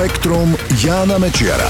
Spektrum 0.00 0.56
Jána 0.80 1.20
Mečiara. 1.20 1.68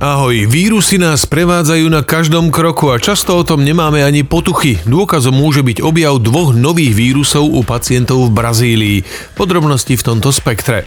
Ahoj, 0.00 0.48
vírusy 0.48 0.96
nás 0.96 1.28
prevádzajú 1.28 1.84
na 1.92 2.00
každom 2.00 2.48
kroku 2.48 2.88
a 2.88 2.96
často 2.96 3.36
o 3.36 3.44
tom 3.44 3.60
nemáme 3.60 4.00
ani 4.00 4.24
potuchy. 4.24 4.80
Dôkazom 4.88 5.36
môže 5.36 5.60
byť 5.60 5.84
objav 5.84 6.16
dvoch 6.16 6.56
nových 6.56 6.96
vírusov 6.96 7.44
u 7.44 7.60
pacientov 7.60 8.24
v 8.24 8.40
Brazílii. 8.40 8.98
Podrobnosti 9.36 9.92
v 9.92 10.00
tomto 10.00 10.32
spektre. 10.32 10.80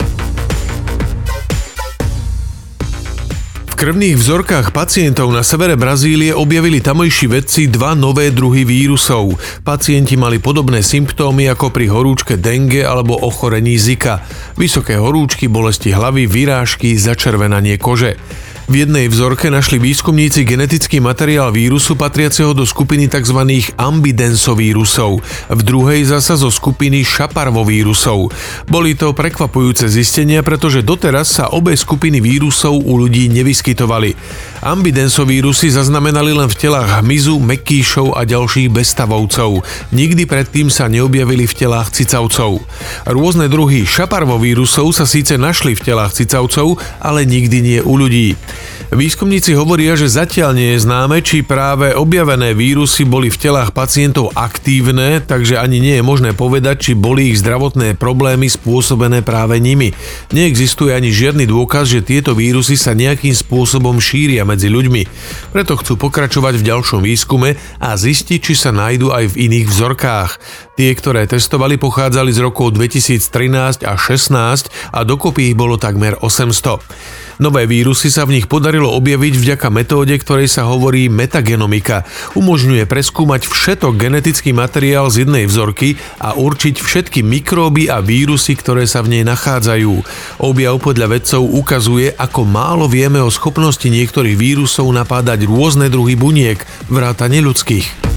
Krvných 3.84 4.16
vzorkách 4.16 4.72
pacientov 4.72 5.28
na 5.28 5.44
severe 5.44 5.76
Brazílie 5.76 6.32
objavili 6.32 6.80
tamojší 6.80 7.28
vedci 7.28 7.68
dva 7.68 7.92
nové 7.92 8.32
druhy 8.32 8.64
vírusov. 8.64 9.36
Pacienti 9.60 10.16
mali 10.16 10.40
podobné 10.40 10.80
symptómy 10.80 11.52
ako 11.52 11.68
pri 11.68 11.92
horúčke 11.92 12.40
dengue 12.40 12.80
alebo 12.80 13.12
ochorení 13.12 13.76
Zika. 13.76 14.24
Vysoké 14.56 14.96
horúčky, 14.96 15.52
bolesti 15.52 15.92
hlavy, 15.92 16.24
vyrážky, 16.24 16.96
začervenanie 16.96 17.76
kože. 17.76 18.16
V 18.64 18.80
jednej 18.80 19.12
vzorke 19.12 19.52
našli 19.52 19.76
výskumníci 19.76 20.40
genetický 20.40 20.96
materiál 20.96 21.52
vírusu 21.52 22.00
patriaceho 22.00 22.56
do 22.56 22.64
skupiny 22.64 23.12
tzv. 23.12 23.36
ambidensovírusov, 23.76 25.20
v 25.52 25.60
druhej 25.60 26.08
zasa 26.08 26.40
zo 26.40 26.48
skupiny 26.48 27.04
šaparvovírusov. 27.04 28.32
Boli 28.64 28.96
to 28.96 29.12
prekvapujúce 29.12 29.84
zistenia, 29.92 30.40
pretože 30.40 30.80
doteraz 30.80 31.36
sa 31.36 31.52
obe 31.52 31.76
skupiny 31.76 32.24
vírusov 32.24 32.80
u 32.80 33.04
ľudí 33.04 33.28
nevyskytovali. 33.36 34.16
Ambidensovírusy 34.64 35.68
zaznamenali 35.68 36.32
len 36.32 36.48
v 36.48 36.56
telách 36.56 37.04
hmyzu, 37.04 37.36
mekýšov 37.44 38.16
a 38.16 38.24
ďalších 38.24 38.72
bestavovcov. 38.72 39.60
Nikdy 39.92 40.24
predtým 40.24 40.72
sa 40.72 40.88
neobjavili 40.88 41.44
v 41.44 41.52
telách 41.52 41.92
cicavcov. 41.92 42.64
Rôzne 43.04 43.52
druhy 43.52 43.84
šaparvovírusov 43.84 44.96
sa 44.96 45.04
síce 45.04 45.36
našli 45.36 45.76
v 45.76 45.84
telách 45.84 46.16
cicavcov, 46.16 46.80
ale 47.04 47.28
nikdy 47.28 47.60
nie 47.60 47.80
u 47.84 48.00
ľudí. 48.00 48.40
Výskumníci 48.94 49.58
hovoria, 49.58 49.98
že 49.98 50.06
zatiaľ 50.06 50.54
nie 50.54 50.76
je 50.76 50.84
známe, 50.86 51.18
či 51.24 51.42
práve 51.42 51.96
objavené 51.96 52.54
vírusy 52.54 53.02
boli 53.02 53.26
v 53.26 53.40
telách 53.40 53.74
pacientov 53.74 54.30
aktívne, 54.38 55.18
takže 55.18 55.58
ani 55.58 55.82
nie 55.82 55.98
je 55.98 56.04
možné 56.06 56.30
povedať, 56.30 56.90
či 56.90 56.92
boli 56.94 57.34
ich 57.34 57.42
zdravotné 57.42 57.98
problémy 57.98 58.46
spôsobené 58.46 59.26
práve 59.26 59.58
nimi. 59.58 59.90
Neexistuje 60.30 60.94
ani 60.94 61.10
žiadny 61.10 61.48
dôkaz, 61.48 61.90
že 61.90 62.06
tieto 62.06 62.38
vírusy 62.38 62.78
sa 62.78 62.94
nejakým 62.94 63.34
spôsobom 63.34 63.98
šíria 63.98 64.46
medzi 64.46 64.70
ľuďmi. 64.70 65.02
Preto 65.50 65.74
chcú 65.74 65.98
pokračovať 65.98 66.62
v 66.62 66.66
ďalšom 66.70 67.00
výskume 67.02 67.58
a 67.82 67.90
zistiť, 67.98 68.38
či 68.38 68.54
sa 68.54 68.70
nájdu 68.70 69.10
aj 69.10 69.34
v 69.34 69.48
iných 69.50 69.66
vzorkách. 69.74 70.30
Tie, 70.78 70.90
ktoré 70.94 71.26
testovali, 71.26 71.78
pochádzali 71.78 72.30
z 72.34 72.42
rokov 72.42 72.74
2013 72.78 73.86
a 73.86 73.94
16 73.98 74.94
a 74.94 75.00
dokopy 75.02 75.50
ich 75.50 75.56
bolo 75.58 75.78
takmer 75.78 76.18
800. 76.18 76.82
Nové 77.42 77.66
vírusy 77.66 78.14
sa 78.14 78.22
v 78.22 78.38
nich 78.38 78.43
podarilo 78.46 78.90
objaviť 78.94 79.34
vďaka 79.36 79.68
metóde, 79.68 80.14
ktorej 80.16 80.48
sa 80.48 80.64
hovorí 80.70 81.12
metagenomika. 81.12 82.06
Umožňuje 82.38 82.86
preskúmať 82.86 83.50
všetok 83.50 83.98
genetický 83.98 84.54
materiál 84.54 85.10
z 85.12 85.26
jednej 85.26 85.44
vzorky 85.50 86.00
a 86.22 86.38
určiť 86.38 86.80
všetky 86.80 87.20
mikróby 87.26 87.90
a 87.90 87.98
vírusy, 88.00 88.54
ktoré 88.54 88.88
sa 88.88 89.04
v 89.04 89.18
nej 89.18 89.24
nachádzajú. 89.26 89.92
Objav 90.40 90.76
podľa 90.80 91.18
vedcov 91.18 91.42
ukazuje, 91.44 92.14
ako 92.14 92.46
málo 92.46 92.86
vieme 92.86 93.18
o 93.18 93.28
schopnosti 93.28 93.84
niektorých 93.84 94.38
vírusov 94.38 94.88
napádať 94.94 95.44
rôzne 95.50 95.90
druhy 95.90 96.14
buniek, 96.14 96.62
vrátane 96.88 97.42
ľudských. 97.42 98.13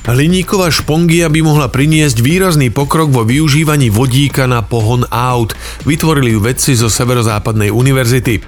Hliníková 0.00 0.72
špongia 0.72 1.28
by 1.28 1.44
mohla 1.44 1.68
priniesť 1.68 2.24
výrazný 2.24 2.72
pokrok 2.72 3.12
vo 3.12 3.20
využívaní 3.20 3.92
vodíka 3.92 4.48
na 4.48 4.64
pohon 4.64 5.04
aut. 5.12 5.52
Vytvorili 5.84 6.32
ju 6.32 6.40
vedci 6.40 6.72
zo 6.72 6.88
Severozápadnej 6.88 7.68
univerzity. 7.68 8.40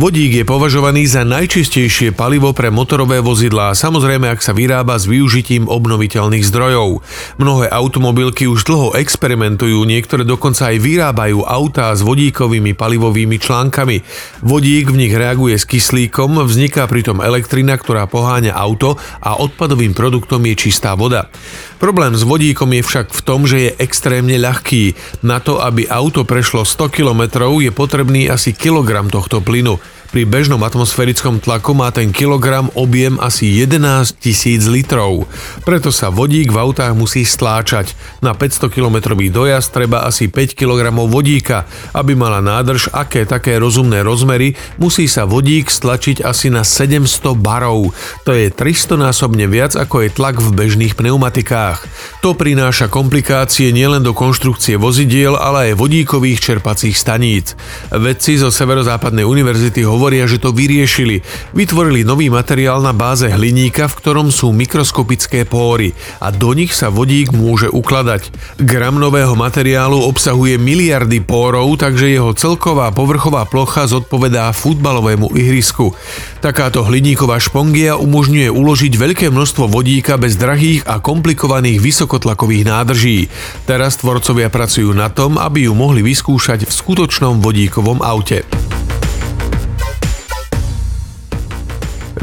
Vodík 0.00 0.40
je 0.40 0.44
považovaný 0.48 1.04
za 1.04 1.20
najčistejšie 1.28 2.16
palivo 2.16 2.56
pre 2.56 2.72
motorové 2.72 3.20
vozidlá, 3.20 3.76
samozrejme 3.76 4.32
ak 4.32 4.40
sa 4.40 4.56
vyrába 4.56 4.96
s 4.96 5.04
využitím 5.04 5.68
obnoviteľných 5.68 6.40
zdrojov. 6.40 7.04
Mnohé 7.36 7.68
automobilky 7.68 8.48
už 8.48 8.64
dlho 8.64 8.96
experimentujú, 8.96 9.84
niektoré 9.84 10.24
dokonca 10.24 10.72
aj 10.72 10.80
vyrábajú 10.80 11.44
autá 11.44 11.92
s 11.92 12.00
vodíkovými 12.00 12.72
palivovými 12.72 13.36
článkami. 13.36 14.00
Vodík 14.40 14.88
v 14.88 15.04
nich 15.04 15.12
reaguje 15.12 15.60
s 15.60 15.68
kyslíkom, 15.68 16.40
vzniká 16.48 16.88
pritom 16.88 17.20
elektrina, 17.20 17.76
ktorá 17.76 18.08
poháňa 18.08 18.56
auto 18.56 18.96
a 19.20 19.36
odpadovým 19.36 19.92
produktom 19.92 20.40
je 20.48 20.56
čistá 20.56 20.94
voda 20.94 21.03
voda. 21.04 21.28
Problém 21.76 22.16
s 22.16 22.24
vodíkom 22.24 22.72
je 22.72 22.80
však 22.80 23.12
v 23.12 23.20
tom, 23.20 23.44
že 23.44 23.56
je 23.60 23.76
extrémne 23.76 24.32
ľahký. 24.40 24.96
Na 25.20 25.36
to, 25.44 25.60
aby 25.60 25.84
auto 25.84 26.24
prešlo 26.24 26.64
100 26.64 26.88
km, 26.88 27.22
je 27.60 27.68
potrebný 27.68 28.32
asi 28.32 28.56
kilogram 28.56 29.12
tohto 29.12 29.44
plynu. 29.44 29.76
Pri 30.14 30.22
bežnom 30.22 30.62
atmosférickom 30.62 31.42
tlaku 31.42 31.74
má 31.74 31.90
ten 31.90 32.14
kilogram 32.14 32.70
objem 32.78 33.18
asi 33.18 33.50
11 33.66 34.14
tisíc 34.22 34.62
litrov. 34.70 35.26
Preto 35.66 35.90
sa 35.90 36.06
vodík 36.06 36.54
v 36.54 36.60
autách 36.62 36.94
musí 36.94 37.26
stláčať. 37.26 37.98
Na 38.22 38.30
500 38.30 38.70
km 38.70 39.18
dojazd 39.18 39.74
treba 39.74 40.06
asi 40.06 40.30
5 40.30 40.54
kg 40.54 40.94
vodíka. 41.10 41.66
Aby 41.90 42.14
mala 42.14 42.38
nádrž 42.38 42.94
aké 42.94 43.26
také 43.26 43.58
rozumné 43.58 44.06
rozmery, 44.06 44.54
musí 44.78 45.10
sa 45.10 45.26
vodík 45.26 45.66
stlačiť 45.66 46.22
asi 46.22 46.46
na 46.46 46.62
700 46.62 47.34
barov. 47.34 47.90
To 48.22 48.30
je 48.30 48.54
300 48.54 48.94
násobne 48.94 49.50
viac 49.50 49.74
ako 49.74 50.06
je 50.06 50.14
tlak 50.14 50.38
v 50.38 50.54
bežných 50.54 50.94
pneumatikách. 50.94 51.82
To 52.22 52.38
prináša 52.38 52.86
komplikácie 52.86 53.74
nielen 53.74 54.06
do 54.06 54.14
konštrukcie 54.14 54.78
vozidiel, 54.78 55.34
ale 55.34 55.74
aj 55.74 55.82
vodíkových 55.82 56.38
čerpacích 56.38 56.94
staníc. 56.94 57.58
Vedci 57.90 58.38
zo 58.38 58.54
Severozápadnej 58.54 59.26
univerzity 59.26 59.82
hovoria, 59.82 60.03
hovoria, 60.04 60.28
že 60.28 60.36
to 60.36 60.52
vyriešili. 60.52 61.24
Vytvorili 61.56 62.04
nový 62.04 62.28
materiál 62.28 62.84
na 62.84 62.92
báze 62.92 63.24
hliníka, 63.24 63.88
v 63.88 64.04
ktorom 64.04 64.28
sú 64.28 64.52
mikroskopické 64.52 65.48
póry 65.48 65.96
a 66.20 66.28
do 66.28 66.52
nich 66.52 66.76
sa 66.76 66.92
vodík 66.92 67.32
môže 67.32 67.72
ukladať. 67.72 68.28
Gram 68.60 69.00
nového 69.00 69.32
materiálu 69.32 69.96
obsahuje 70.04 70.60
miliardy 70.60 71.24
pórov, 71.24 71.80
takže 71.80 72.12
jeho 72.12 72.36
celková 72.36 72.92
povrchová 72.92 73.48
plocha 73.48 73.88
zodpovedá 73.88 74.52
futbalovému 74.52 75.32
ihrisku. 75.40 75.96
Takáto 76.44 76.84
hliníková 76.84 77.40
špongia 77.40 77.96
umožňuje 77.96 78.52
uložiť 78.52 78.92
veľké 79.00 79.26
množstvo 79.32 79.72
vodíka 79.72 80.20
bez 80.20 80.36
drahých 80.36 80.84
a 80.84 81.00
komplikovaných 81.00 81.80
vysokotlakových 81.80 82.68
nádrží. 82.68 83.32
Teraz 83.64 83.96
tvorcovia 84.04 84.52
pracujú 84.52 84.92
na 84.92 85.08
tom, 85.08 85.40
aby 85.40 85.64
ju 85.64 85.72
mohli 85.72 86.04
vyskúšať 86.04 86.68
v 86.68 86.72
skutočnom 86.76 87.40
vodíkovom 87.40 88.04
aute. 88.04 88.44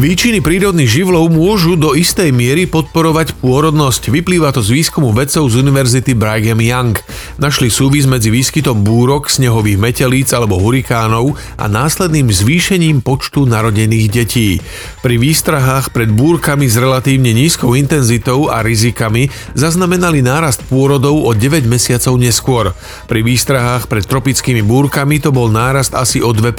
Výčiny 0.02 0.42
prírodných 0.42 0.90
živlov 0.90 1.30
môžu 1.30 1.78
do 1.78 1.94
istej 1.94 2.34
miery 2.34 2.66
podporovať 2.66 3.38
pôrodnosť. 3.38 4.10
Vyplýva 4.10 4.50
to 4.50 4.66
z 4.66 4.82
výskumu 4.82 5.14
vedcov 5.14 5.46
z 5.46 5.62
Univerzity 5.62 6.18
Brigham 6.18 6.58
Young. 6.58 6.98
Našli 7.38 7.70
súvis 7.70 8.10
medzi 8.10 8.34
výskytom 8.34 8.82
búrok, 8.82 9.30
snehových 9.30 9.78
metelíc 9.78 10.34
alebo 10.34 10.58
hurikánov 10.58 11.38
a 11.54 11.70
následným 11.70 12.34
zvýšením 12.34 13.06
počtu 13.06 13.46
narodených 13.46 14.08
detí. 14.10 14.58
Pri 15.06 15.22
výstrahách 15.22 15.94
pred 15.94 16.10
búrkami 16.10 16.66
s 16.66 16.82
relatívne 16.82 17.30
nízkou 17.38 17.78
intenzitou 17.78 18.50
a 18.50 18.66
rizikami 18.66 19.30
zaznamenali 19.54 20.26
nárast 20.26 20.66
pôrodov 20.66 21.30
o 21.30 21.30
9 21.38 21.70
mesiacov 21.70 22.18
neskôr. 22.18 22.74
Pri 23.06 23.22
výstrahách 23.22 23.86
pred 23.86 24.02
tropickými 24.10 24.66
búrkami 24.66 25.22
to 25.22 25.30
bol 25.30 25.54
nárast 25.54 25.94
asi 25.94 26.26
o 26.26 26.34
2%. 26.34 26.58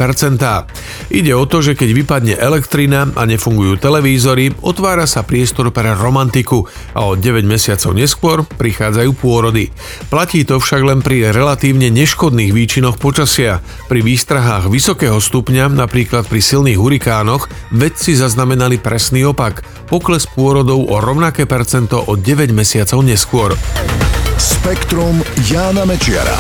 Ide 1.11 1.33
o 1.35 1.43
to, 1.51 1.59
že 1.59 1.75
keď 1.75 1.91
vypadne 1.91 2.35
elektrina 2.39 3.11
a 3.19 3.32
nefungujú 3.33 3.81
televízory, 3.81 4.53
otvára 4.61 5.09
sa 5.09 5.25
priestor 5.25 5.73
pre 5.73 5.97
romantiku 5.97 6.69
a 6.93 7.09
o 7.09 7.17
9 7.17 7.43
mesiacov 7.49 7.97
neskôr 7.97 8.45
prichádzajú 8.45 9.11
pôrody. 9.17 9.73
Platí 10.13 10.45
to 10.45 10.61
však 10.61 10.83
len 10.85 11.01
pri 11.01 11.33
relatívne 11.33 11.89
neškodných 11.89 12.53
výčinoch 12.53 13.01
počasia. 13.01 13.65
Pri 13.89 14.05
výstrahách 14.05 14.69
vysokého 14.69 15.17
stupňa, 15.17 15.73
napríklad 15.73 16.29
pri 16.29 16.45
silných 16.45 16.77
hurikánoch, 16.77 17.49
vedci 17.73 18.13
zaznamenali 18.13 18.77
presný 18.77 19.25
opak. 19.25 19.65
Pokles 19.89 20.29
pôrodov 20.29 20.93
o 20.93 21.01
rovnaké 21.01 21.49
percento 21.49 22.01
o 22.05 22.15
9 22.15 22.53
mesiacov 22.53 23.01
neskôr. 23.01 23.57
Spektrum 24.37 25.23
Jána 25.49 25.89
Mečiara. 25.89 26.39